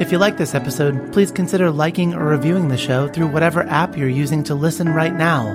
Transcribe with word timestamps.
If 0.00 0.10
you 0.10 0.18
like 0.18 0.38
this 0.38 0.54
episode, 0.54 1.12
please 1.12 1.30
consider 1.30 1.70
liking 1.70 2.14
or 2.14 2.24
reviewing 2.24 2.68
the 2.68 2.78
show 2.78 3.08
through 3.08 3.26
whatever 3.28 3.62
app 3.64 3.96
you're 3.96 4.08
using 4.08 4.42
to 4.44 4.54
listen 4.54 4.88
right 4.88 5.14
now. 5.14 5.54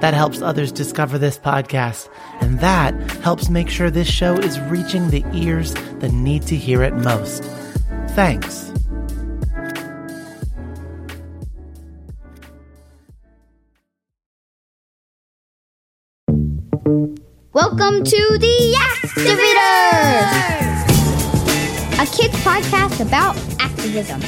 That 0.00 0.14
helps 0.14 0.40
others 0.40 0.72
discover 0.72 1.18
this 1.18 1.38
podcast, 1.38 2.08
and 2.40 2.58
that 2.60 2.94
helps 3.22 3.50
make 3.50 3.68
sure 3.68 3.90
this 3.90 4.08
show 4.08 4.36
is 4.36 4.58
reaching 4.60 5.10
the 5.10 5.24
ears 5.34 5.74
that 5.74 6.12
need 6.12 6.42
to 6.44 6.56
hear 6.56 6.82
it 6.82 6.94
most. 6.94 7.42
Thanks. 8.10 8.70
Welcome 17.52 18.04
to 18.04 18.38
the 18.38 18.76
Activators, 19.02 20.81
a 22.02 22.06
kids 22.06 22.34
podcast 22.38 23.00
about 23.00 23.36
activism. 23.60 24.20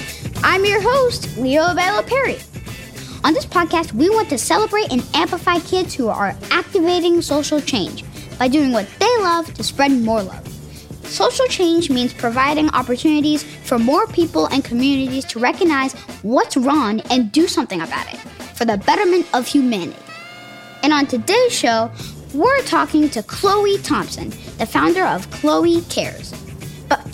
I'm 0.44 0.64
your 0.64 0.80
host, 0.80 1.36
Leo 1.36 1.74
Bella 1.74 2.04
Perry. 2.04 2.38
On 3.24 3.34
this 3.34 3.44
podcast, 3.44 3.92
we 3.92 4.08
want 4.10 4.28
to 4.28 4.38
celebrate 4.38 4.92
and 4.92 5.04
amplify 5.12 5.58
kids 5.58 5.92
who 5.92 6.06
are 6.06 6.36
activating 6.52 7.20
social 7.20 7.60
change 7.60 8.04
by 8.38 8.46
doing 8.46 8.70
what 8.70 8.88
they 9.00 9.18
love 9.18 9.52
to 9.54 9.64
spread 9.64 9.90
more 9.90 10.22
love. 10.22 10.46
Social 11.02 11.46
change 11.46 11.90
means 11.90 12.14
providing 12.14 12.68
opportunities 12.68 13.42
for 13.42 13.76
more 13.76 14.06
people 14.06 14.46
and 14.46 14.64
communities 14.64 15.24
to 15.24 15.40
recognize 15.40 15.94
what's 16.22 16.56
wrong 16.56 17.00
and 17.10 17.32
do 17.32 17.48
something 17.48 17.80
about 17.80 18.06
it 18.14 18.20
for 18.54 18.64
the 18.64 18.76
betterment 18.76 19.26
of 19.34 19.48
humanity. 19.48 19.98
And 20.84 20.92
on 20.92 21.06
today's 21.06 21.52
show, 21.52 21.90
we're 22.34 22.62
talking 22.62 23.10
to 23.10 23.22
Khloe 23.22 23.82
Thompson, 23.82 24.30
the 24.58 24.66
founder 24.66 25.04
of 25.04 25.28
Khloe 25.30 25.80
Kares. 25.90 26.43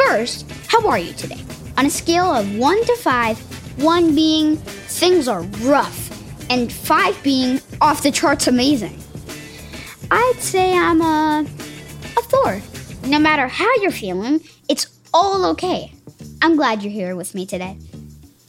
First, 0.06 0.50
how 0.66 0.88
are 0.88 0.98
you 0.98 1.12
today? 1.12 1.40
On 1.76 1.84
a 1.84 1.90
scale 1.90 2.34
of 2.34 2.56
1 2.56 2.84
to 2.86 2.96
5, 2.96 3.82
1 3.82 4.14
being 4.14 4.56
things 4.56 5.28
are 5.28 5.42
rough, 5.62 6.50
and 6.50 6.72
5 6.72 7.22
being 7.22 7.60
off 7.80 8.02
the 8.02 8.10
charts 8.10 8.46
amazing. 8.48 8.98
I'd 10.10 10.38
say 10.38 10.76
I'm 10.76 11.02
a, 11.02 11.44
a 12.16 12.22
4. 12.22 12.62
No 13.08 13.18
matter 13.18 13.46
how 13.46 13.72
you're 13.76 13.90
feeling, 13.90 14.40
it's 14.68 14.86
all 15.12 15.44
okay. 15.50 15.92
I'm 16.40 16.56
glad 16.56 16.82
you're 16.82 16.92
here 16.92 17.14
with 17.14 17.34
me 17.34 17.44
today. 17.44 17.76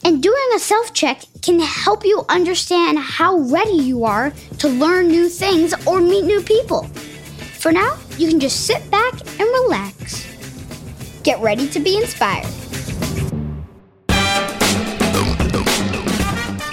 And 0.04 0.22
doing 0.22 0.48
a 0.56 0.58
self 0.58 0.94
check 0.94 1.22
can 1.42 1.60
help 1.60 2.04
you 2.04 2.24
understand 2.30 2.98
how 2.98 3.38
ready 3.38 3.76
you 3.76 4.04
are 4.04 4.32
to 4.58 4.68
learn 4.68 5.08
new 5.08 5.28
things 5.28 5.74
or 5.86 6.00
meet 6.00 6.24
new 6.24 6.42
people. 6.42 6.84
For 7.60 7.72
now, 7.72 7.98
you 8.16 8.28
can 8.28 8.40
just 8.40 8.66
sit 8.66 8.90
back 8.90 9.12
and 9.38 9.48
relax. 9.62 10.31
Get 11.22 11.38
ready 11.38 11.68
to 11.68 11.78
be 11.78 11.98
inspired. 11.98 12.48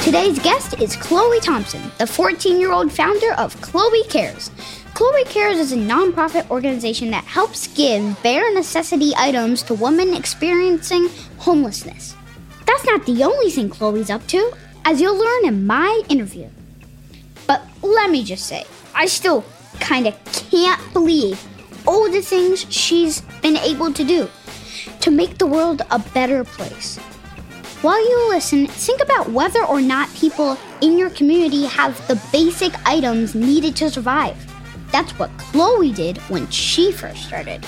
Today's 0.02 0.40
guest 0.40 0.74
is 0.82 0.96
Khloe 0.96 1.40
Thompson, 1.40 1.92
the 2.00 2.08
14 2.08 2.60
year 2.60 2.72
old 2.72 2.92
founder 2.92 3.34
of 3.34 3.56
Khloe 3.58 4.08
Kares. 4.08 4.50
Khloe 4.96 5.24
Kares 5.26 5.60
is 5.60 5.72
a 5.72 5.76
nonprofit 5.76 6.50
organization 6.50 7.12
that 7.12 7.26
helps 7.26 7.68
give 7.68 8.24
bare 8.24 8.52
necessity 8.52 9.12
items 9.16 9.62
to 9.62 9.76
women 9.76 10.16
experiencing 10.16 11.10
homelessness. 11.38 12.16
That's 12.66 12.86
not 12.86 13.06
the 13.06 13.24
only 13.24 13.52
thing 13.52 13.70
Khloe's 13.70 14.10
up 14.10 14.26
to, 14.30 14.52
as 14.84 15.00
you'll 15.00 15.16
learn 15.16 15.46
in 15.46 15.68
my 15.68 16.02
interview. 16.10 16.50
But 17.46 17.62
let 17.84 18.10
me 18.10 18.24
just 18.24 18.48
say, 18.48 18.66
I 18.96 19.06
still 19.06 19.46
kinda 19.80 20.12
can't 20.50 20.82
believe 20.92 21.40
all 21.86 22.10
the 22.10 22.24
things 22.24 22.66
she's 22.70 23.22
been 23.44 23.58
able 23.58 23.94
to 23.94 24.04
do 24.04 24.28
to 25.02 25.12
make 25.12 25.38
the 25.38 25.48
world 25.48 25.82
a 25.92 26.00
better 26.14 26.44
place. 26.44 26.98
While 27.82 28.02
you 28.02 28.30
listen, 28.30 28.68
think 28.68 29.02
about 29.02 29.30
whether 29.30 29.64
or 29.64 29.82
not 29.82 30.14
people 30.14 30.58
in 30.82 30.98
your 30.98 31.10
community 31.12 31.66
have 31.66 32.06
the 32.08 32.22
basic 32.32 32.74
items 32.86 33.36
needed 33.36 33.76
to 33.78 33.90
survive. 33.90 34.36
That's 34.92 35.12
what 35.18 35.30
Khloe 35.38 35.96
did 35.96 36.18
when 36.30 36.50
she 36.50 36.92
first 36.92 37.24
started. 37.24 37.66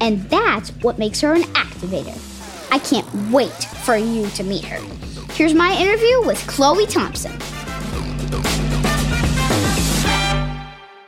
And 0.00 0.20
that's 0.30 0.70
what 0.82 0.98
makes 0.98 1.20
her 1.20 1.34
an 1.34 1.42
activator. 1.54 2.16
I 2.72 2.78
can't 2.78 3.06
wait 3.32 3.64
for 3.84 3.96
you 3.96 4.28
to 4.30 4.42
meet 4.42 4.64
her. 4.64 4.78
Here's 5.32 5.54
my 5.54 5.74
interview 5.76 6.26
with 6.26 6.38
Khloe 6.46 6.88
Thompson. 6.88 7.32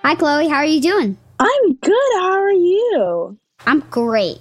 Hi, 0.02 0.14
Khloe. 0.14 0.48
How 0.48 0.56
are 0.56 0.64
you 0.64 0.80
doing? 0.80 1.16
I'm 1.38 1.74
good. 1.74 2.12
How 2.14 2.32
are 2.32 2.50
you? 2.50 3.38
I'm 3.66 3.80
great. 3.90 4.38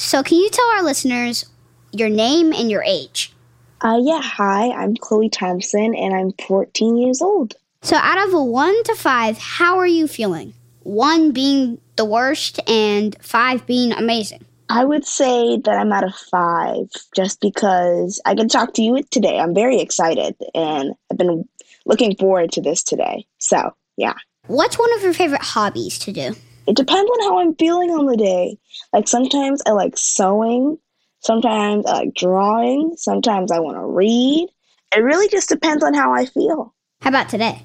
So, 0.00 0.22
can 0.22 0.38
you 0.38 0.48
tell 0.48 0.68
our 0.76 0.84
listeners 0.84 1.44
your 1.90 2.08
name 2.08 2.52
and 2.52 2.70
your 2.70 2.84
age? 2.84 3.32
Uh, 3.80 3.98
yeah. 4.00 4.22
Hi, 4.22 4.70
I'm 4.70 4.94
Khloe 4.94 5.30
Thompson, 5.30 5.92
and 5.92 6.14
I'm 6.14 6.32
14 6.46 6.96
years 6.96 7.20
old. 7.20 7.56
So, 7.82 7.96
out 7.96 8.28
of 8.28 8.32
a 8.32 8.42
one 8.42 8.80
to 8.84 8.94
five, 8.94 9.38
how 9.38 9.76
are 9.76 9.88
you 9.88 10.06
feeling? 10.06 10.54
One 10.84 11.32
being 11.32 11.80
the 11.96 12.04
worst, 12.04 12.60
and 12.70 13.16
five 13.20 13.66
being 13.66 13.90
amazing. 13.90 14.44
I 14.68 14.84
would 14.84 15.04
say 15.04 15.58
that 15.64 15.76
I'm 15.76 15.92
at 15.92 16.04
a 16.04 16.14
five 16.30 16.86
just 17.16 17.40
because 17.40 18.20
I 18.24 18.36
can 18.36 18.48
talk 18.48 18.74
to 18.74 18.82
you 18.82 19.02
today. 19.10 19.40
I'm 19.40 19.52
very 19.52 19.80
excited, 19.80 20.36
and 20.54 20.92
I've 21.10 21.18
been 21.18 21.48
looking 21.86 22.14
forward 22.14 22.52
to 22.52 22.62
this 22.62 22.84
today. 22.84 23.26
So, 23.38 23.74
yeah. 23.96 24.14
What's 24.46 24.78
one 24.78 24.94
of 24.94 25.02
your 25.02 25.12
favorite 25.12 25.42
hobbies 25.42 25.98
to 25.98 26.12
do? 26.12 26.36
It 26.68 26.76
depends 26.76 27.10
on 27.10 27.20
how 27.22 27.38
I'm 27.40 27.54
feeling 27.54 27.88
on 27.92 28.04
the 28.04 28.16
day. 28.16 28.58
Like 28.92 29.08
sometimes 29.08 29.62
I 29.64 29.70
like 29.70 29.96
sewing, 29.96 30.76
sometimes 31.20 31.86
I 31.86 31.92
like 32.00 32.14
drawing, 32.14 32.92
sometimes 32.94 33.50
I 33.50 33.58
want 33.58 33.78
to 33.78 33.86
read. 33.86 34.50
It 34.94 35.00
really 35.00 35.28
just 35.30 35.48
depends 35.48 35.82
on 35.82 35.94
how 35.94 36.12
I 36.12 36.26
feel. 36.26 36.74
How 37.00 37.08
about 37.08 37.30
today? 37.30 37.62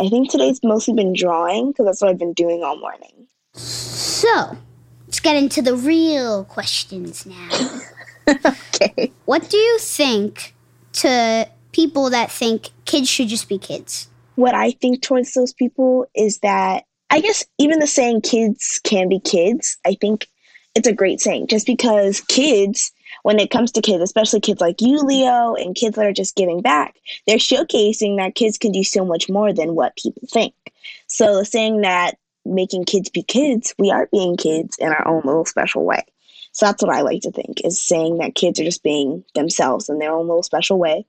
I 0.00 0.08
think 0.08 0.30
today's 0.30 0.60
mostly 0.64 0.94
been 0.94 1.12
drawing 1.12 1.72
because 1.72 1.84
that's 1.84 2.00
what 2.00 2.08
I've 2.08 2.18
been 2.18 2.32
doing 2.32 2.62
all 2.64 2.80
morning. 2.80 3.26
So, 3.52 4.56
let's 5.06 5.20
get 5.20 5.36
into 5.36 5.60
the 5.60 5.76
real 5.76 6.44
questions 6.44 7.26
now. 7.26 7.80
okay. 8.46 9.12
What 9.26 9.50
do 9.50 9.58
you 9.58 9.78
think 9.80 10.54
to 10.94 11.46
people 11.72 12.08
that 12.08 12.30
think 12.30 12.70
kids 12.86 13.10
should 13.10 13.28
just 13.28 13.50
be 13.50 13.58
kids? 13.58 14.08
What 14.36 14.54
I 14.54 14.70
think 14.70 15.02
towards 15.02 15.34
those 15.34 15.52
people 15.52 16.06
is 16.14 16.38
that 16.38 16.85
I 17.10 17.20
guess 17.20 17.44
even 17.58 17.78
the 17.78 17.86
saying 17.86 18.22
kids 18.22 18.80
can 18.84 19.08
be 19.08 19.20
kids, 19.20 19.78
I 19.86 19.96
think 20.00 20.28
it's 20.74 20.88
a 20.88 20.92
great 20.92 21.20
saying 21.20 21.46
just 21.46 21.66
because 21.66 22.20
kids, 22.22 22.92
when 23.22 23.38
it 23.38 23.50
comes 23.50 23.72
to 23.72 23.80
kids, 23.80 24.02
especially 24.02 24.40
kids 24.40 24.60
like 24.60 24.80
you, 24.80 24.98
Leo, 24.98 25.54
and 25.54 25.74
kids 25.74 25.96
that 25.96 26.06
are 26.06 26.12
just 26.12 26.36
giving 26.36 26.60
back, 26.60 26.96
they're 27.26 27.38
showcasing 27.38 28.18
that 28.18 28.34
kids 28.34 28.58
can 28.58 28.72
do 28.72 28.84
so 28.84 29.04
much 29.04 29.28
more 29.28 29.52
than 29.52 29.74
what 29.74 29.96
people 29.96 30.28
think. 30.30 30.54
So 31.06 31.42
saying 31.42 31.82
that 31.82 32.16
making 32.44 32.84
kids 32.84 33.08
be 33.08 33.22
kids, 33.22 33.74
we 33.78 33.90
are 33.90 34.08
being 34.12 34.36
kids 34.36 34.76
in 34.78 34.88
our 34.88 35.06
own 35.06 35.22
little 35.24 35.44
special 35.44 35.84
way. 35.84 36.04
So 36.52 36.66
that's 36.66 36.82
what 36.82 36.94
I 36.94 37.02
like 37.02 37.22
to 37.22 37.30
think 37.30 37.60
is 37.64 37.80
saying 37.80 38.18
that 38.18 38.34
kids 38.34 38.58
are 38.60 38.64
just 38.64 38.82
being 38.82 39.24
themselves 39.34 39.88
in 39.88 39.98
their 39.98 40.12
own 40.12 40.26
little 40.26 40.42
special 40.42 40.78
way. 40.78 41.06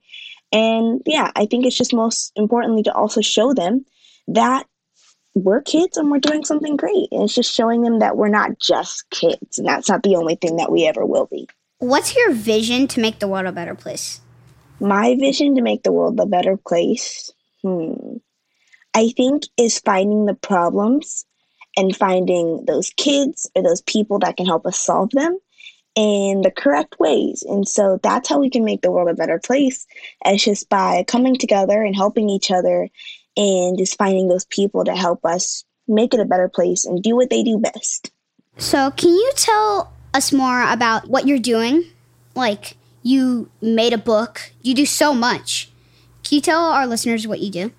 And 0.52 1.02
yeah, 1.06 1.30
I 1.36 1.46
think 1.46 1.64
it's 1.64 1.76
just 1.76 1.94
most 1.94 2.32
importantly 2.36 2.82
to 2.84 2.92
also 2.92 3.20
show 3.20 3.54
them 3.54 3.84
that 4.28 4.66
we're 5.44 5.62
kids 5.62 5.96
and 5.96 6.10
we're 6.10 6.18
doing 6.18 6.44
something 6.44 6.76
great. 6.76 7.08
And 7.10 7.24
it's 7.24 7.34
just 7.34 7.54
showing 7.54 7.82
them 7.82 7.98
that 8.00 8.16
we're 8.16 8.28
not 8.28 8.58
just 8.58 9.08
kids 9.10 9.58
and 9.58 9.66
that's 9.66 9.88
not 9.88 10.02
the 10.02 10.16
only 10.16 10.36
thing 10.36 10.56
that 10.56 10.72
we 10.72 10.86
ever 10.86 11.04
will 11.04 11.26
be. 11.26 11.48
What's 11.78 12.16
your 12.16 12.32
vision 12.32 12.88
to 12.88 13.00
make 13.00 13.18
the 13.18 13.28
world 13.28 13.46
a 13.46 13.52
better 13.52 13.74
place? 13.74 14.20
My 14.80 15.16
vision 15.18 15.54
to 15.56 15.62
make 15.62 15.82
the 15.82 15.92
world 15.92 16.18
a 16.20 16.26
better 16.26 16.56
place, 16.56 17.30
hmm, 17.62 18.16
I 18.94 19.10
think 19.16 19.44
is 19.56 19.78
finding 19.78 20.26
the 20.26 20.34
problems 20.34 21.24
and 21.76 21.94
finding 21.94 22.64
those 22.66 22.90
kids 22.96 23.50
or 23.54 23.62
those 23.62 23.82
people 23.82 24.18
that 24.20 24.36
can 24.36 24.46
help 24.46 24.66
us 24.66 24.78
solve 24.78 25.10
them 25.10 25.38
in 25.94 26.42
the 26.42 26.50
correct 26.50 26.98
ways. 26.98 27.44
And 27.48 27.66
so 27.68 27.98
that's 28.02 28.28
how 28.28 28.38
we 28.38 28.50
can 28.50 28.64
make 28.64 28.82
the 28.82 28.90
world 28.90 29.08
a 29.08 29.14
better 29.14 29.38
place. 29.38 29.86
It's 30.24 30.44
just 30.44 30.68
by 30.68 31.04
coming 31.06 31.36
together 31.36 31.82
and 31.82 31.94
helping 31.94 32.28
each 32.30 32.50
other 32.50 32.88
and 33.38 33.78
just 33.78 33.96
finding 33.96 34.28
those 34.28 34.44
people 34.46 34.84
to 34.84 34.94
help 34.94 35.24
us 35.24 35.64
make 35.86 36.12
it 36.12 36.20
a 36.20 36.26
better 36.26 36.48
place 36.48 36.84
and 36.84 37.02
do 37.02 37.16
what 37.16 37.30
they 37.30 37.42
do 37.42 37.58
best. 37.58 38.10
So, 38.58 38.90
can 38.90 39.10
you 39.12 39.32
tell 39.36 39.92
us 40.12 40.32
more 40.32 40.68
about 40.68 41.08
what 41.08 41.26
you're 41.26 41.38
doing? 41.38 41.84
Like, 42.34 42.76
you 43.02 43.48
made 43.62 43.92
a 43.92 43.98
book, 43.98 44.52
you 44.60 44.74
do 44.74 44.84
so 44.84 45.14
much. 45.14 45.70
Can 46.24 46.36
you 46.36 46.42
tell 46.42 46.64
our 46.64 46.86
listeners 46.86 47.26
what 47.26 47.40
you 47.40 47.50
do? 47.50 47.72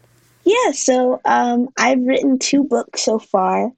Yeah, 0.46 0.72
so 0.72 1.22
um, 1.26 1.68
I've 1.78 2.02
written 2.02 2.40
two 2.40 2.64
books 2.64 3.02
so 3.02 3.20
far. 3.20 3.72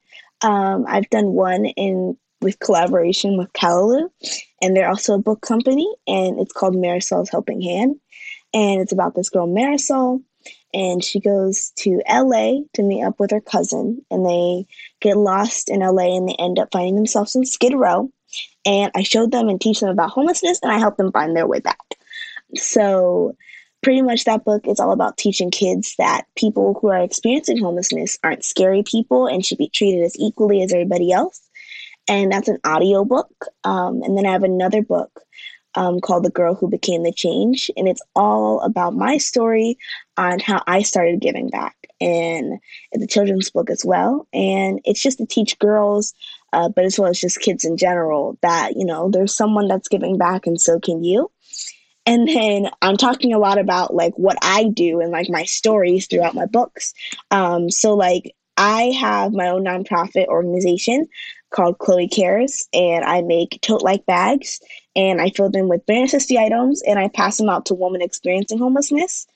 Um, 0.43 0.85
I've 0.87 1.09
done 1.09 1.33
one 1.33 1.65
in 1.65 2.17
with 2.41 2.59
collaboration 2.59 3.37
with 3.37 3.51
Callaloo, 3.53 4.09
and 4.61 4.75
they're 4.75 4.89
also 4.89 5.15
a 5.15 5.19
book 5.19 5.41
company, 5.41 5.91
and 6.07 6.39
it's 6.39 6.53
called 6.53 6.75
Marisol's 6.75 7.29
Helping 7.29 7.61
Hand, 7.61 7.95
and 8.53 8.81
it's 8.81 8.91
about 8.91 9.15
this 9.15 9.29
girl 9.29 9.47
Marisol, 9.47 10.21
and 10.73 11.03
she 11.03 11.19
goes 11.19 11.71
to 11.77 12.01
LA 12.09 12.61
to 12.73 12.83
meet 12.83 13.03
up 13.03 13.19
with 13.19 13.31
her 13.31 13.41
cousin, 13.41 14.03
and 14.09 14.25
they 14.25 14.65
get 14.99 15.17
lost 15.17 15.69
in 15.69 15.81
LA, 15.81 16.15
and 16.15 16.27
they 16.27 16.35
end 16.39 16.59
up 16.59 16.69
finding 16.71 16.95
themselves 16.95 17.35
in 17.35 17.45
Skid 17.45 17.73
Row, 17.73 18.11
and 18.65 18.91
I 18.95 19.03
showed 19.03 19.31
them 19.31 19.49
and 19.49 19.59
teach 19.59 19.79
them 19.79 19.89
about 19.89 20.11
homelessness, 20.11 20.59
and 20.61 20.71
I 20.71 20.79
help 20.79 20.97
them 20.97 21.11
find 21.11 21.35
their 21.35 21.47
way 21.47 21.59
back. 21.59 21.79
So 22.55 23.35
pretty 23.81 24.01
much 24.01 24.25
that 24.25 24.45
book 24.45 24.67
is 24.67 24.79
all 24.79 24.91
about 24.91 25.17
teaching 25.17 25.51
kids 25.51 25.95
that 25.97 26.23
people 26.35 26.77
who 26.79 26.89
are 26.89 27.01
experiencing 27.01 27.57
homelessness 27.57 28.17
aren't 28.23 28.45
scary 28.45 28.83
people 28.83 29.27
and 29.27 29.45
should 29.45 29.57
be 29.57 29.69
treated 29.69 30.03
as 30.03 30.15
equally 30.19 30.61
as 30.61 30.71
everybody 30.71 31.11
else. 31.11 31.41
And 32.07 32.31
that's 32.31 32.47
an 32.47 32.59
audio 32.63 33.05
book. 33.05 33.31
Um, 33.63 34.01
and 34.03 34.17
then 34.17 34.25
i 34.25 34.31
have 34.31 34.43
another 34.43 34.81
book 34.81 35.21
um, 35.75 35.99
called 35.99 36.23
the 36.23 36.29
girl 36.29 36.55
who 36.55 36.69
became 36.69 37.03
the 37.03 37.13
change. 37.13 37.71
And 37.77 37.87
it's 37.87 38.01
all 38.15 38.59
about 38.61 38.93
my 38.93 39.17
story 39.17 39.77
on 40.17 40.39
how 40.39 40.63
i 40.67 40.81
started 40.81 41.21
giving 41.21 41.49
back. 41.49 41.75
And 41.99 42.59
a 42.95 43.05
children's 43.05 43.51
book 43.51 43.69
as 43.69 43.85
well. 43.85 44.27
And 44.33 44.79
it's 44.85 45.01
just 45.01 45.19
to 45.19 45.25
teach 45.25 45.59
girls 45.59 46.13
uh, 46.53 46.69
but 46.69 46.85
as 46.85 46.99
well 46.99 47.09
as 47.09 47.19
just 47.19 47.39
kids 47.39 47.63
in 47.63 47.77
general 47.77 48.37
that 48.41 48.75
you 48.75 48.85
know 48.85 49.09
there's 49.09 49.35
someone 49.35 49.67
that's 49.67 49.87
giving 49.87 50.17
back 50.17 50.45
and 50.45 50.59
so 50.59 50.79
can 50.79 51.03
you. 51.03 51.31
And 52.05 52.27
then 52.27 52.69
i'm 52.81 52.97
talking 52.97 53.33
a 53.33 53.39
lot 53.39 53.57
about 53.57 53.93
like 53.93 54.13
what 54.15 54.37
i 54.41 54.65
do 54.65 54.99
and 54.99 55.11
like 55.11 55.29
my 55.29 55.43
stories 55.43 56.07
throughout 56.07 56.35
my 56.35 56.45
books. 56.45 56.93
Um, 57.31 57.69
so 57.69 57.95
like 57.95 58.35
i 58.57 58.83
have 58.99 59.33
my 59.33 59.47
own 59.47 59.63
nonprofit 59.63 60.27
organization 60.27 61.07
called 61.51 61.77
Khloe 61.77 62.09
Kares 62.09 62.67
and 62.73 63.03
i 63.05 63.21
make 63.21 63.59
tote 63.61 63.81
like 63.81 64.05
bags 64.05 64.59
and 64.95 65.21
i 65.21 65.29
fill 65.29 65.49
them 65.49 65.67
with 65.67 65.85
bare 65.85 66.01
necessity 66.01 66.37
items 66.37 66.81
and 66.83 66.97
i 66.97 67.07
pass 67.09 67.37
them 67.37 67.49
out 67.49 67.65
to 67.67 67.73
women 67.73 68.01
experiencing 68.01 68.57
homelessness 68.57 69.27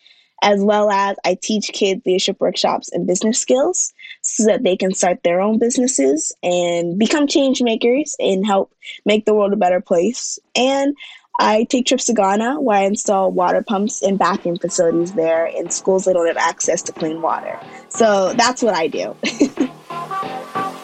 as 0.42 0.62
well 0.62 0.90
as 0.90 1.18
i 1.26 1.38
teach 1.42 1.70
kids 1.74 2.02
leadership 2.06 2.40
workshops 2.40 2.92
and 2.92 3.08
business 3.08 3.40
skills 3.40 3.94
so 4.22 4.46
that 4.46 4.64
they 4.64 4.76
can 4.76 4.94
start 4.94 5.24
their 5.24 5.42
own 5.42 5.60
businesses 5.60 6.34
and 6.42 6.98
become 6.98 7.28
change 7.28 7.62
makers 7.62 8.16
and 8.20 8.46
help 8.46 8.74
make 9.06 9.26
the 9.26 9.34
world 9.34 9.54
a 9.54 9.58
better 9.58 9.82
place 9.82 10.40
and 10.56 10.96
I 11.38 11.66
take 11.66 11.86
trips 11.86 12.06
to 12.06 12.14
Ghana 12.14 12.62
where 12.62 12.78
I 12.78 12.84
install 12.84 13.30
water 13.30 13.62
pumps 13.62 14.02
and 14.02 14.18
bathroom 14.18 14.58
facilities 14.58 15.14
there 15.14 15.46
in 15.46 15.70
schools 15.70 16.06
that 16.06 16.14
don't 16.14 16.28
have 16.28 16.38
access 16.38 16.82
to 16.84 16.94
clean 16.94 17.22
water. 17.22 17.60
So 17.90 18.32
that's 18.34 18.64
what 18.64 18.74
I 18.74 18.88
do. 18.88 19.16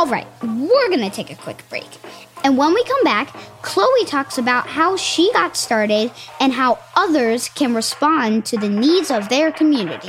All 0.00 0.06
right, 0.06 0.26
we're 0.42 0.88
going 0.88 1.02
to 1.02 1.10
take 1.10 1.30
a 1.30 1.34
quick 1.34 1.62
break. 1.68 1.86
And 2.42 2.56
when 2.56 2.72
we 2.72 2.82
come 2.84 3.04
back, 3.04 3.28
Khloe 3.60 4.06
talks 4.06 4.38
about 4.38 4.66
how 4.66 4.96
she 4.96 5.30
got 5.34 5.58
started 5.58 6.10
and 6.40 6.54
how 6.54 6.78
others 6.96 7.50
can 7.50 7.74
respond 7.74 8.46
to 8.46 8.56
the 8.56 8.70
needs 8.70 9.10
of 9.10 9.28
their 9.28 9.52
community. 9.52 10.08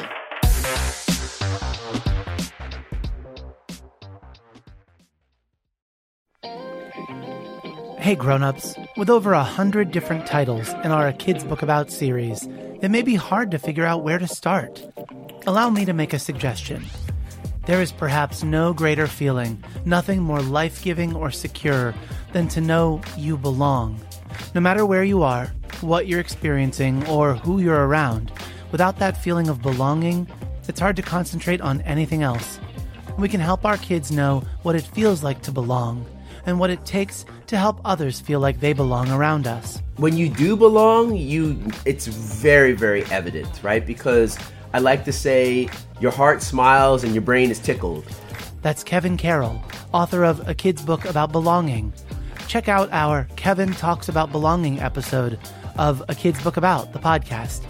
Hey 7.97 8.15
grown-ups, 8.15 8.77
with 8.95 9.09
over 9.09 9.33
a 9.33 9.43
hundred 9.43 9.91
different 9.91 10.25
titles 10.25 10.69
in 10.85 10.91
our 10.91 11.11
Kids 11.11 11.43
Book 11.43 11.61
About 11.61 11.91
series, 11.91 12.47
it 12.81 12.91
may 12.91 13.01
be 13.01 13.15
hard 13.15 13.51
to 13.51 13.59
figure 13.59 13.85
out 13.85 14.05
where 14.05 14.19
to 14.19 14.27
start. 14.27 14.81
Allow 15.45 15.69
me 15.69 15.83
to 15.83 15.91
make 15.91 16.13
a 16.13 16.19
suggestion. 16.19 16.85
There 17.65 17.81
is 17.81 17.91
perhaps 17.91 18.43
no 18.43 18.73
greater 18.73 19.05
feeling, 19.05 19.63
nothing 19.85 20.19
more 20.19 20.41
life-giving 20.41 21.15
or 21.15 21.29
secure 21.29 21.93
than 22.33 22.47
to 22.49 22.61
know 22.61 23.01
you 23.15 23.37
belong. 23.37 23.99
No 24.55 24.61
matter 24.61 24.83
where 24.85 25.03
you 25.03 25.21
are, 25.21 25.51
what 25.81 26.07
you're 26.07 26.19
experiencing, 26.19 27.05
or 27.07 27.35
who 27.35 27.59
you're 27.59 27.87
around, 27.87 28.31
without 28.71 28.97
that 28.97 29.15
feeling 29.15 29.47
of 29.47 29.61
belonging, 29.61 30.27
it's 30.67 30.79
hard 30.79 30.95
to 30.95 31.01
concentrate 31.03 31.61
on 31.61 31.81
anything 31.81 32.23
else. 32.23 32.59
We 33.17 33.29
can 33.29 33.39
help 33.39 33.63
our 33.63 33.77
kids 33.77 34.11
know 34.11 34.43
what 34.63 34.75
it 34.75 34.81
feels 34.81 35.21
like 35.21 35.41
to 35.43 35.51
belong 35.51 36.05
and 36.47 36.59
what 36.59 36.71
it 36.71 36.83
takes 36.85 37.25
to 37.47 37.57
help 37.57 37.79
others 37.85 38.19
feel 38.19 38.39
like 38.39 38.59
they 38.59 38.73
belong 38.73 39.11
around 39.11 39.45
us. 39.45 39.81
When 39.97 40.17
you 40.17 40.29
do 40.29 40.55
belong, 40.55 41.15
you 41.15 41.61
it's 41.85 42.07
very 42.07 42.71
very 42.71 43.03
evident, 43.05 43.59
right? 43.61 43.85
Because 43.85 44.39
I 44.73 44.79
like 44.79 45.03
to 45.05 45.11
say 45.11 45.69
your 46.01 46.11
heart 46.11 46.41
smiles 46.41 47.03
and 47.03 47.13
your 47.13 47.21
brain 47.21 47.51
is 47.51 47.59
tickled. 47.59 48.03
That's 48.61 48.83
Kevin 48.83 49.17
Carroll, 49.17 49.63
author 49.93 50.23
of 50.23 50.47
A 50.47 50.53
Kid's 50.53 50.81
Book 50.81 51.05
About 51.05 51.31
Belonging. 51.31 51.93
Check 52.47 52.67
out 52.67 52.91
our 52.91 53.27
Kevin 53.35 53.71
Talks 53.71 54.09
About 54.09 54.31
Belonging 54.31 54.79
episode 54.79 55.39
of 55.77 56.03
A 56.09 56.15
Kid's 56.15 56.43
Book 56.43 56.57
About, 56.57 56.91
the 56.91 56.99
podcast. 56.99 57.61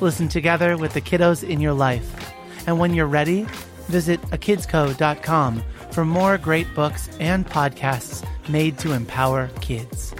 Listen 0.00 0.28
together 0.28 0.76
with 0.76 0.94
the 0.94 1.00
kiddos 1.00 1.48
in 1.48 1.60
your 1.60 1.74
life. 1.74 2.32
And 2.66 2.78
when 2.78 2.94
you're 2.94 3.06
ready, 3.06 3.46
visit 3.88 4.20
akidsco.com 4.30 5.62
for 5.90 6.04
more 6.04 6.38
great 6.38 6.72
books 6.74 7.08
and 7.20 7.46
podcasts 7.46 8.26
made 8.48 8.78
to 8.78 8.92
empower 8.92 9.48
kids. 9.60 10.14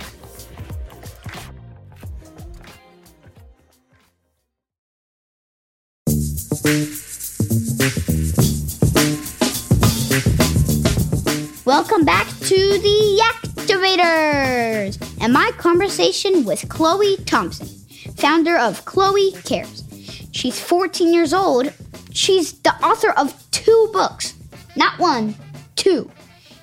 Welcome 11.82 12.04
back 12.04 12.28
to 12.28 12.78
the 12.78 13.22
Activators 13.56 15.20
and 15.20 15.32
my 15.32 15.50
conversation 15.58 16.44
with 16.44 16.68
Khloe 16.68 17.26
Thompson, 17.26 17.66
founder 18.14 18.56
of 18.56 18.84
Khloe 18.84 19.32
Kares. 19.42 19.82
She's 20.30 20.60
14 20.60 21.12
years 21.12 21.34
old. 21.34 21.72
She's 22.12 22.52
the 22.60 22.72
author 22.86 23.10
of 23.10 23.34
two 23.50 23.90
books, 23.92 24.34
not 24.76 25.00
one, 25.00 25.34
two. 25.74 26.08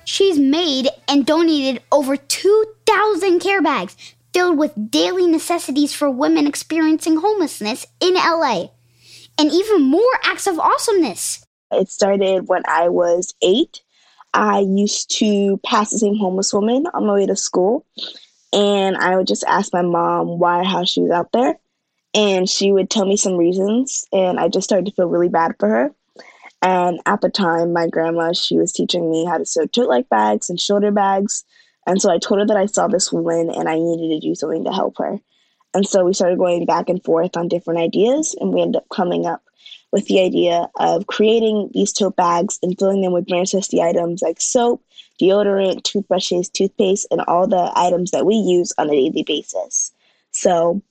She's 0.06 0.38
made 0.38 0.88
and 1.06 1.26
donated 1.26 1.82
over 1.92 2.16
2,000 2.16 3.40
care 3.40 3.60
bags 3.60 3.94
filled 4.32 4.56
with 4.56 4.90
daily 4.90 5.26
necessities 5.26 5.92
for 5.92 6.10
women 6.10 6.46
experiencing 6.46 7.18
homelessness 7.18 7.86
in 8.00 8.14
LA. 8.14 8.68
And 9.36 9.52
even 9.52 9.82
more 9.82 10.18
acts 10.24 10.46
of 10.46 10.58
awesomeness. 10.58 11.44
It 11.70 11.90
started 11.90 12.48
when 12.48 12.62
I 12.66 12.88
was 12.88 13.34
eight. 13.42 13.82
I 14.32 14.60
used 14.60 15.10
to 15.18 15.58
pass 15.64 15.90
the 15.90 15.98
same 15.98 16.16
homeless 16.16 16.52
woman 16.52 16.86
on 16.94 17.06
my 17.06 17.14
way 17.14 17.26
to 17.26 17.36
school. 17.36 17.86
And 18.52 18.96
I 18.96 19.16
would 19.16 19.26
just 19.26 19.44
ask 19.44 19.72
my 19.72 19.82
mom 19.82 20.38
why 20.38 20.64
how 20.64 20.84
she 20.84 21.02
was 21.02 21.10
out 21.10 21.32
there. 21.32 21.58
And 22.14 22.48
she 22.48 22.72
would 22.72 22.90
tell 22.90 23.06
me 23.06 23.16
some 23.16 23.36
reasons. 23.36 24.04
And 24.12 24.40
I 24.40 24.48
just 24.48 24.64
started 24.64 24.86
to 24.86 24.92
feel 24.92 25.06
really 25.06 25.28
bad 25.28 25.54
for 25.58 25.68
her. 25.68 25.94
And 26.62 27.00
at 27.06 27.20
the 27.20 27.30
time, 27.30 27.72
my 27.72 27.88
grandma, 27.88 28.32
she 28.32 28.58
was 28.58 28.72
teaching 28.72 29.10
me 29.10 29.24
how 29.24 29.38
to 29.38 29.46
sew 29.46 29.66
tote 29.66 29.88
like 29.88 30.08
bags 30.08 30.50
and 30.50 30.60
shoulder 30.60 30.90
bags. 30.90 31.44
And 31.86 32.00
so 32.00 32.10
I 32.10 32.18
told 32.18 32.40
her 32.40 32.46
that 32.46 32.56
I 32.56 32.66
saw 32.66 32.86
this 32.88 33.12
woman 33.12 33.50
and 33.50 33.68
I 33.68 33.76
needed 33.76 34.20
to 34.20 34.28
do 34.28 34.34
something 34.34 34.64
to 34.64 34.72
help 34.72 34.98
her. 34.98 35.18
And 35.72 35.86
so 35.86 36.04
we 36.04 36.12
started 36.12 36.38
going 36.38 36.66
back 36.66 36.88
and 36.88 37.02
forth 37.02 37.36
on 37.36 37.48
different 37.48 37.80
ideas, 37.80 38.34
and 38.38 38.52
we 38.52 38.60
ended 38.60 38.82
up 38.82 38.88
coming 38.88 39.24
up 39.24 39.42
with 39.92 40.06
the 40.06 40.20
idea 40.20 40.68
of 40.76 41.06
creating 41.06 41.70
these 41.72 41.92
tote 41.92 42.16
bags 42.16 42.58
and 42.62 42.78
filling 42.78 43.02
them 43.02 43.12
with 43.12 43.26
bare 43.26 43.40
necessity 43.40 43.82
items 43.82 44.22
like 44.22 44.40
soap, 44.40 44.82
deodorant, 45.20 45.82
toothbrushes, 45.82 46.48
toothpaste, 46.48 47.06
and 47.10 47.20
all 47.22 47.46
the 47.46 47.72
items 47.74 48.10
that 48.12 48.26
we 48.26 48.34
use 48.34 48.72
on 48.78 48.88
a 48.88 48.92
daily 48.92 49.24
basis. 49.24 49.92
So 50.30 50.82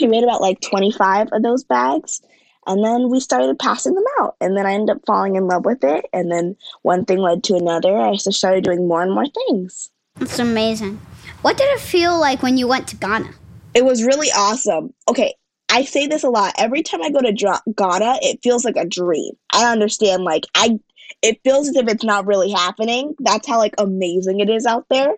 we 0.00 0.06
made 0.06 0.24
about 0.24 0.40
like 0.40 0.60
25 0.60 1.28
of 1.32 1.42
those 1.42 1.64
bags 1.64 2.20
and 2.66 2.84
then 2.84 3.10
we 3.10 3.20
started 3.20 3.58
passing 3.58 3.94
them 3.94 4.04
out. 4.20 4.36
And 4.40 4.56
then 4.56 4.66
I 4.66 4.72
ended 4.72 4.96
up 4.96 5.02
falling 5.06 5.36
in 5.36 5.48
love 5.48 5.64
with 5.64 5.82
it. 5.82 6.06
And 6.12 6.30
then 6.30 6.56
one 6.82 7.04
thing 7.04 7.18
led 7.18 7.42
to 7.44 7.56
another. 7.56 7.96
I 7.96 8.12
just 8.12 8.32
started 8.32 8.64
doing 8.64 8.86
more 8.86 9.02
and 9.02 9.12
more 9.12 9.26
things. 9.26 9.90
That's 10.16 10.38
amazing. 10.38 11.00
What 11.42 11.56
did 11.56 11.72
it 11.74 11.80
feel 11.80 12.18
like 12.18 12.42
when 12.42 12.58
you 12.58 12.68
went 12.68 12.86
to 12.88 12.96
Ghana? 12.96 13.30
It 13.74 13.84
was 13.84 14.04
really 14.04 14.28
awesome. 14.28 14.92
Okay, 15.08 15.34
I 15.72 15.84
say 15.84 16.06
this 16.06 16.22
a 16.22 16.28
lot. 16.28 16.52
Every 16.58 16.82
time 16.82 17.02
I 17.02 17.08
go 17.08 17.20
to 17.20 17.32
Ghana, 17.32 18.18
it 18.20 18.42
feels 18.42 18.62
like 18.62 18.76
a 18.76 18.84
dream. 18.86 19.32
I 19.52 19.72
understand, 19.72 20.22
like, 20.22 20.44
I. 20.54 20.78
It 21.22 21.40
feels 21.44 21.68
as 21.68 21.76
if 21.76 21.88
it's 21.88 22.04
not 22.04 22.26
really 22.26 22.50
happening. 22.50 23.14
That's 23.20 23.46
how 23.46 23.58
like 23.58 23.74
amazing 23.78 24.40
it 24.40 24.50
is 24.50 24.66
out 24.66 24.86
there. 24.90 25.14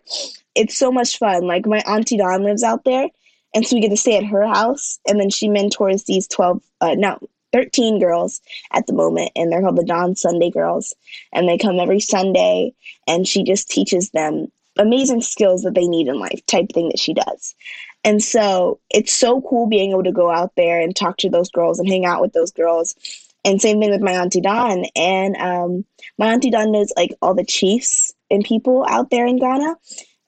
It's 0.54 0.76
so 0.76 0.92
much 0.92 1.18
fun. 1.18 1.46
Like 1.46 1.66
my 1.66 1.78
auntie 1.78 2.18
Dawn 2.18 2.44
lives 2.44 2.62
out 2.62 2.84
there, 2.84 3.08
and 3.54 3.66
so 3.66 3.76
we 3.76 3.80
get 3.80 3.88
to 3.88 3.96
stay 3.96 4.18
at 4.18 4.25
her 4.25 4.46
house, 4.46 4.99
and 5.08 5.18
then 5.18 5.30
she 5.30 5.49
mentors 5.49 6.04
these 6.04 6.28
twelve, 6.28 6.62
uh, 6.80 6.94
no, 6.96 7.18
13 7.52 8.00
girls 8.00 8.40
at 8.73 8.87
the 8.87 8.92
moment, 8.92 9.30
and 9.34 9.50
they're 9.50 9.62
called 9.62 9.78
the 9.78 9.84
Dawn 9.84 10.14
Sunday 10.14 10.50
Girls. 10.50 10.94
And 11.32 11.49
they 11.49 11.56
come 11.56 11.78
every 11.80 12.00
Sunday, 12.00 12.75
and 13.06 13.26
she 13.26 13.44
just 13.44 13.70
teaches 13.70 14.11
them 14.11 14.49
amazing 14.76 15.23
skills 15.23 15.62
that 15.62 15.75
they 15.75 15.87
need 15.87 16.08
in 16.08 16.18
life, 16.18 16.44
type 16.46 16.70
thing 16.73 16.88
that 16.88 16.99
she 16.99 17.14
does. 17.14 17.54
And 18.04 18.23
so 18.23 18.80
it's 18.90 19.12
so 19.12 19.40
cool 19.40 19.66
being 19.66 19.92
able 19.92 20.04
to 20.04 20.12
go 20.12 20.30
out 20.30 20.52
there 20.56 20.80
and 20.80 20.94
talk 20.94 21.16
to 21.18 21.30
those 21.30 21.50
girls 21.50 21.78
and 21.78 21.88
hang 21.88 22.04
out 22.04 22.20
with 22.20 22.32
those 22.32 22.52
girls. 22.52 22.94
And 23.44 23.61
same 23.61 23.80
thing 23.80 23.90
with 23.90 24.02
my 24.02 24.12
auntie 24.12 24.40
Dawn. 24.40 24.84
And 24.94 25.37
um, 25.37 25.84
my 26.18 26.32
auntie 26.32 26.50
Dawn 26.50 26.73
knows 26.73 26.92
like 26.96 27.14
all 27.23 27.34
the 27.34 27.44
chiefs 27.44 28.12
and 28.30 28.44
people 28.44 28.87
out 28.88 29.11
there 29.11 29.26
in 29.26 29.38
Ghana. 29.38 29.76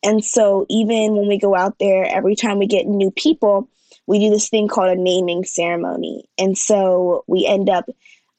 And 0.03 0.25
so 0.25 0.67
even 0.69 1.17
when 1.17 1.29
we 1.29 1.39
go 1.39 1.55
out 1.55 1.79
there, 1.79 2.05
every 2.05 2.37
time 2.37 2.59
we 2.59 2.67
get 2.67 2.87
new 2.87 3.11
people, 3.11 3.69
we 4.07 4.21
do 4.21 4.31
this 4.31 4.49
thing 4.49 4.69
called 4.69 4.97
a 4.97 5.01
naming 5.01 5.45
ceremony. 5.45 6.29
And 6.39 6.57
so 6.57 7.25
we 7.27 7.47
end 7.47 7.69
up 7.69 7.89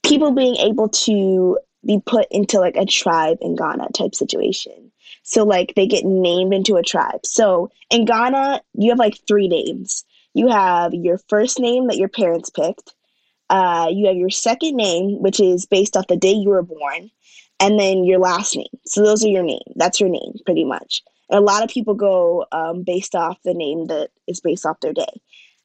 people 0.03 0.31
being 0.31 0.55
able 0.55 0.89
to 0.89 1.59
be 1.85 1.99
put 2.05 2.27
into 2.31 2.59
like 2.59 2.75
a 2.75 2.85
tribe 2.85 3.37
in 3.41 3.55
Ghana 3.55 3.89
type 3.93 4.15
situation. 4.15 4.86
So 5.27 5.43
like 5.43 5.73
they 5.75 5.87
get 5.87 6.05
named 6.05 6.53
into 6.53 6.77
a 6.77 6.83
tribe. 6.83 7.25
So 7.25 7.69
in 7.91 8.05
Ghana, 8.05 8.61
you 8.75 8.91
have 8.91 8.97
like 8.97 9.19
three 9.27 9.49
names. 9.49 10.05
You 10.33 10.47
have 10.47 10.93
your 10.93 11.19
first 11.27 11.59
name 11.59 11.87
that 11.87 11.97
your 11.97 12.07
parents 12.07 12.49
picked. 12.49 12.93
Uh, 13.49 13.89
you 13.91 14.07
have 14.07 14.15
your 14.15 14.29
second 14.29 14.77
name, 14.77 15.21
which 15.21 15.41
is 15.41 15.65
based 15.65 15.97
off 15.97 16.07
the 16.07 16.15
day 16.15 16.31
you 16.31 16.49
were 16.49 16.63
born, 16.63 17.11
and 17.59 17.77
then 17.77 18.05
your 18.05 18.19
last 18.19 18.55
name. 18.55 18.67
So 18.85 19.03
those 19.03 19.25
are 19.25 19.29
your 19.29 19.43
name. 19.43 19.73
That's 19.75 19.99
your 19.99 20.09
name, 20.09 20.31
pretty 20.45 20.63
much. 20.63 21.03
And 21.29 21.39
a 21.39 21.43
lot 21.43 21.61
of 21.61 21.69
people 21.69 21.93
go 21.93 22.45
um, 22.53 22.83
based 22.83 23.13
off 23.13 23.37
the 23.43 23.53
name 23.53 23.87
that 23.87 24.11
is 24.27 24.39
based 24.39 24.65
off 24.65 24.79
their 24.79 24.93
day. 24.93 25.21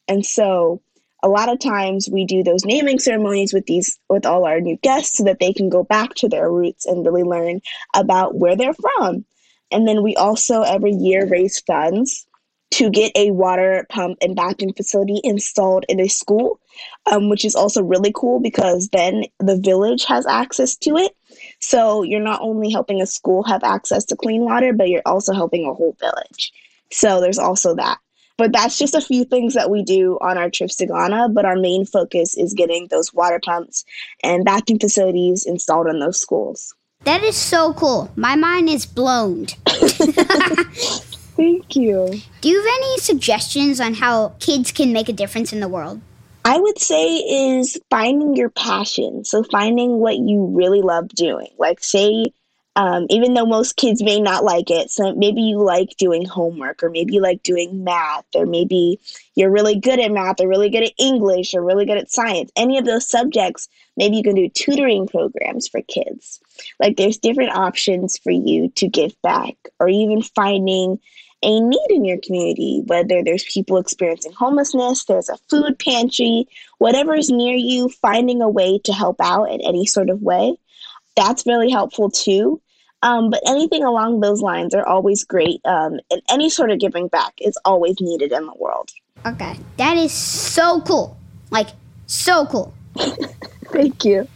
And 0.09 0.26
so 0.26 0.83
a 1.23 1.28
lot 1.28 1.49
of 1.49 1.61
times 1.61 2.09
we 2.11 2.25
do 2.25 2.42
those 2.42 2.64
naming 2.64 2.99
ceremonies 2.99 3.52
with 3.52 3.66
these 3.66 3.97
with 4.09 4.26
all 4.26 4.45
our 4.45 4.61
new 4.61 4.76
guests 4.83 5.19
so 5.19 5.25
that 5.25 5.38
they 5.38 5.52
can 5.52 5.69
go 5.69 5.85
back 5.85 6.14
to 6.16 6.28
their 6.28 6.50
roots 6.50 6.85
and 6.85 7.07
really 7.07 7.23
learn 7.23 7.61
about 7.95 8.35
where 8.35 8.57
they're 8.57 8.75
from. 8.75 9.25
And 9.73 9.88
then 9.88 10.02
we 10.02 10.14
also 10.17 10.62
every 10.62 10.93
year 10.93 11.26
raise 11.26 11.61
funds 11.61 12.26
to 12.73 12.88
get 12.91 13.12
a 13.14 13.31
water 13.31 13.87
pump 13.91 14.17
and 14.23 14.35
bathroom 14.35 14.73
facility 14.73 15.21
installed 15.23 15.85
in 15.91 16.00
a 16.00 16.09
school, 16.09 16.59
um, 17.11 17.29
which 17.29 17.45
is 17.45 17.55
also 17.55 17.83
really 17.83 18.12
cool 18.14 18.41
because 18.41 18.88
then 18.88 19.25
the 19.38 19.57
village 19.57 20.05
has 20.07 20.26
access 20.26 20.75
to 20.76 20.97
it. 20.97 21.14
So 21.61 22.02
you're 22.02 22.21
not 22.21 22.41
only 22.41 22.71
helping 22.71 23.02
a 23.02 23.07
school 23.07 23.43
have 23.43 23.62
access 23.62 24.07
to 24.07 24.17
clean 24.17 24.43
water, 24.43 24.73
but 24.73 24.88
you're 24.88 25.02
also 25.05 25.35
helping 25.35 25.67
a 25.67 25.75
whole 25.75 25.97
village. 26.00 26.52
So 26.91 27.21
there's 27.21 27.38
also 27.38 27.75
that. 27.75 27.99
But 28.38 28.52
that's 28.52 28.79
just 28.79 28.95
a 28.95 29.02
few 29.02 29.26
things 29.26 29.52
that 29.55 29.71
we 29.71 29.83
do 29.83 30.19
on 30.23 30.38
our 30.38 30.49
trips 30.49 30.76
to 30.76 30.87
Ghana. 30.87 31.29
But 31.29 31.45
our 31.45 31.57
main 31.57 31.85
focus 31.85 32.37
is 32.37 32.55
getting 32.55 32.88
those 32.88 33.12
water 33.12 33.38
pumps 33.45 33.85
and 34.23 34.45
vacuum 34.45 34.79
facilities 34.79 35.45
installed 35.45 35.88
in 35.88 36.00
those 36.00 36.19
schools. 36.19 36.75
That 37.04 37.23
is 37.23 37.37
so 37.37 37.73
cool. 37.75 38.11
My 38.16 38.37
mind 38.37 38.68
is 38.68 38.87
blown. 38.87 39.47
Thank 41.37 41.75
you. 41.75 42.21
Do 42.40 42.49
you 42.49 42.59
have 42.59 42.66
any 42.66 42.99
suggestions 42.99 43.80
on 43.80 43.94
how 43.94 44.35
kids 44.38 44.71
can 44.71 44.92
make 44.92 45.09
a 45.09 45.12
difference 45.12 45.52
in 45.52 45.61
the 45.61 45.68
world? 45.68 46.00
I 46.44 46.59
would 46.59 46.78
say 46.78 47.16
is 47.16 47.78
finding 47.90 48.37
your 48.37 48.50
passion. 48.50 49.25
So 49.25 49.42
finding 49.44 49.99
what 49.99 50.18
you 50.18 50.47
really 50.54 50.82
love 50.82 51.09
doing. 51.09 51.49
Like 51.59 51.82
say 51.82 52.26
um, 52.75 53.07
even 53.11 53.35
though 53.35 53.45
most 53.45 53.76
kids 53.76 54.02
may 54.02 54.21
not 54.21 54.45
like 54.45 54.71
it. 54.71 54.91
So 54.91 55.14
maybe 55.14 55.43
you 55.43 55.62
like 55.62 55.97
doing 55.99 56.25
homework, 56.25 56.83
or 56.83 56.91
maybe 56.91 57.14
you 57.14 57.21
like 57.21 57.43
doing 57.43 57.85
math, 57.85 58.25
or 58.35 58.47
maybe 58.47 58.99
you're 59.35 59.50
really 59.50 59.79
good 59.79 60.00
at 60.00 60.11
math, 60.11 60.41
or 60.41 60.49
really 60.49 60.71
good 60.71 60.85
at 60.85 60.93
English, 60.99 61.55
or 61.55 61.62
really 61.62 61.85
good 61.85 61.99
at 61.99 62.11
science. 62.11 62.50
Any 62.57 62.79
of 62.79 62.85
those 62.85 63.09
subjects, 63.09 63.69
maybe 63.97 64.17
you 64.17 64.23
can 64.23 64.35
do 64.35 64.49
tutoring 64.49 65.07
programs 65.07 65.69
for 65.69 65.83
kids. 65.83 66.41
Like 66.81 66.97
there's 66.97 67.19
different 67.19 67.55
options 67.55 68.17
for 68.19 68.31
you 68.31 68.71
to 68.76 68.88
give 68.88 69.21
back, 69.23 69.57
or 69.79 69.88
even 69.88 70.23
finding 70.23 70.99
a 71.45 71.61
need 71.61 71.91
in 71.91 72.05
your 72.05 72.19
community, 72.19 72.83
whether 72.87 73.23
there's 73.23 73.45
people 73.45 73.76
experiencing 73.76 74.33
homelessness, 74.33 75.05
there's 75.05 75.29
a 75.29 75.37
food 75.50 75.76
pantry, 75.79 76.47
whatever 76.79 77.17
is 77.17 77.31
near 77.31 77.57
you, 77.57 77.88
finding 77.88 78.41
a 78.41 78.49
way 78.49 78.79
to 78.85 78.93
help 78.93 79.17
out 79.21 79.50
in 79.50 79.61
any 79.61 79.85
sort 79.85 80.09
of 80.09 80.23
way 80.23 80.57
that's 81.16 81.47
really 81.47 81.71
helpful 81.71 82.11
too. 82.11 82.61
Um, 83.02 83.31
but 83.31 83.40
anything 83.47 83.83
along 83.83 84.21
those 84.21 84.40
lines 84.40 84.75
are 84.75 84.87
always 84.87 85.25
great. 85.25 85.61
Um, 85.64 85.99
and 86.11 86.23
any 86.31 86.49
sort 86.49 86.71
of 86.71 86.78
giving 86.78 87.09
back 87.09 87.35
is 87.40 87.59
always 87.64 88.00
needed 88.00 88.31
in 88.33 88.47
the 88.47 88.54
world. 88.59 88.90
Okay, 89.26 89.57
that 89.76 89.97
is 89.97 90.12
so 90.12 90.81
cool. 90.83 91.16
Like, 91.50 91.69
so 92.07 92.47
cool. 92.47 92.73
Thank 93.66 94.04
you. 94.04 94.28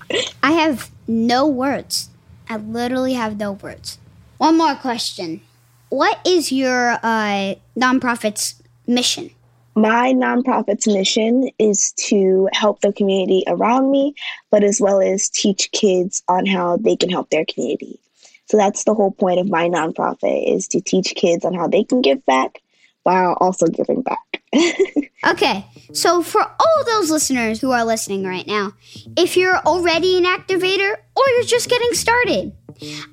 I 0.42 0.52
have 0.52 0.90
no 1.06 1.46
words. 1.46 2.08
I 2.48 2.56
literally 2.56 3.14
have 3.14 3.38
no 3.38 3.52
words. 3.52 3.98
One 4.38 4.58
more 4.58 4.74
question. 4.74 5.40
What 5.88 6.18
is 6.26 6.50
your 6.50 6.98
uh, 7.02 7.54
nonprofit's 7.76 8.62
mission? 8.86 9.30
My 9.76 10.14
nonprofit's 10.14 10.86
mission 10.86 11.50
is 11.58 11.92
to 12.08 12.48
help 12.54 12.80
the 12.80 12.94
community 12.94 13.44
around 13.46 13.90
me, 13.90 14.14
but 14.50 14.64
as 14.64 14.80
well 14.80 15.02
as 15.02 15.28
teach 15.28 15.70
kids 15.72 16.22
on 16.28 16.46
how 16.46 16.78
they 16.78 16.96
can 16.96 17.10
help 17.10 17.28
their 17.28 17.44
community. 17.44 18.00
So 18.46 18.56
that's 18.56 18.84
the 18.84 18.94
whole 18.94 19.10
point 19.10 19.38
of 19.38 19.50
my 19.50 19.68
nonprofit 19.68 20.50
is 20.50 20.66
to 20.68 20.80
teach 20.80 21.14
kids 21.14 21.44
on 21.44 21.52
how 21.52 21.68
they 21.68 21.84
can 21.84 22.00
give 22.00 22.24
back 22.24 22.62
while 23.02 23.36
also 23.38 23.66
giving 23.66 24.00
back. 24.00 24.42
okay, 25.28 25.66
so 25.92 26.22
for 26.22 26.40
all 26.40 26.84
those 26.86 27.10
listeners 27.10 27.60
who 27.60 27.70
are 27.72 27.84
listening 27.84 28.24
right 28.24 28.46
now, 28.46 28.72
if 29.14 29.36
you're 29.36 29.58
already 29.58 30.16
an 30.16 30.24
activator 30.24 30.96
or 31.14 31.24
you're 31.34 31.44
just 31.44 31.68
getting 31.68 31.92
started, 31.92 32.52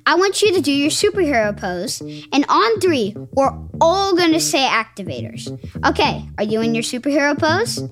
I 0.06 0.14
want 0.16 0.42
you 0.42 0.52
to 0.54 0.60
do 0.60 0.72
your 0.72 0.90
superhero 0.90 1.56
pose, 1.56 2.00
and 2.00 2.44
on 2.48 2.80
three, 2.80 3.14
we're 3.32 3.52
all 3.80 4.14
gonna 4.14 4.40
say 4.40 4.66
activators. 4.66 5.48
Okay, 5.86 6.28
are 6.38 6.44
you 6.44 6.60
in 6.60 6.74
your 6.74 6.82
superhero 6.82 7.38
pose? 7.38 7.82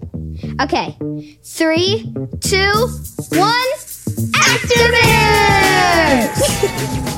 Okay, 0.61 0.97
three, 1.43 2.13
two, 2.41 2.89
one, 3.31 3.73
activators! 4.33 6.99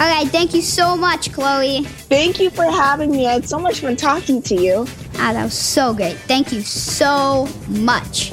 Okay, 0.00 0.26
thank 0.26 0.54
you 0.54 0.62
so 0.62 0.96
much, 0.96 1.32
Khloe. 1.32 1.84
Thank 1.84 2.38
you 2.38 2.50
for 2.50 2.62
having 2.62 3.10
me. 3.10 3.26
I 3.26 3.32
had 3.32 3.48
so 3.48 3.58
much 3.58 3.80
fun 3.80 3.96
talking 3.96 4.40
to 4.42 4.54
you. 4.54 4.86
Ah, 5.16 5.32
that 5.32 5.42
was 5.42 5.58
so 5.58 5.92
great. 5.92 6.16
Thank 6.18 6.52
you 6.52 6.60
so 6.60 7.48
much. 7.66 8.30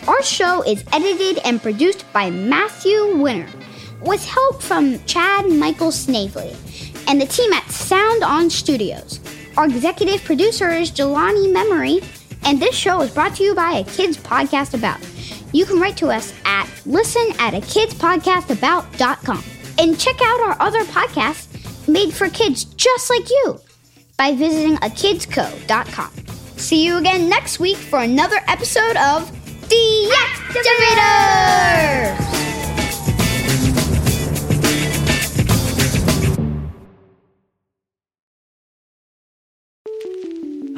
Our 0.07 0.23
show 0.23 0.63
is 0.63 0.83
edited 0.91 1.37
and 1.45 1.61
produced 1.61 2.03
by 2.13 2.31
Matthew 2.31 3.15
Winner 3.17 3.47
with 4.01 4.25
help 4.25 4.63
from 4.63 5.03
Chad 5.05 5.51
Michael 5.51 5.91
Snavely 5.91 6.55
and 7.07 7.21
the 7.21 7.25
team 7.25 7.51
at 7.53 7.69
Sound 7.69 8.23
On 8.23 8.49
Studios. 8.49 9.19
Our 9.57 9.65
executive 9.65 10.23
producer 10.23 10.69
is 10.69 10.91
Jelani 10.91 11.51
Memory, 11.51 11.99
and 12.43 12.59
this 12.59 12.75
show 12.75 13.01
is 13.01 13.11
brought 13.11 13.35
to 13.35 13.43
you 13.43 13.53
by 13.53 13.73
a 13.73 13.83
kids 13.83 14.17
podcast 14.17 14.73
about. 14.73 14.99
You 15.51 15.65
can 15.65 15.79
write 15.79 15.97
to 15.97 16.07
us 16.07 16.33
at 16.45 16.67
listen 16.85 17.27
at 17.39 17.53
a 17.53 17.61
kidspodcastabout.com 17.61 19.43
and 19.79 19.99
check 19.99 20.21
out 20.21 20.39
our 20.41 20.57
other 20.59 20.83
podcasts 20.85 21.87
made 21.87 22.13
for 22.13 22.29
kids 22.29 22.65
just 22.65 23.09
like 23.09 23.29
you 23.29 23.59
by 24.17 24.33
visiting 24.33 24.75
akidsco.com. 24.77 26.11
See 26.57 26.85
you 26.85 26.97
again 26.97 27.29
next 27.29 27.59
week 27.59 27.77
for 27.77 27.99
another 27.99 28.39
episode 28.47 28.97
of 28.97 29.31
The 29.69 30.13